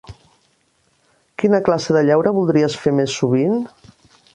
[1.43, 3.61] Quina classe de lleure voldries fer més sovint?